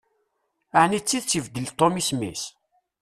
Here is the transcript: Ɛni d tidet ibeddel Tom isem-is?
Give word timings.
Ɛni 0.81 0.99
d 0.99 1.05
tidet 1.07 1.37
ibeddel 1.39 1.67
Tom 1.77 1.93
isem-is? 2.01 2.43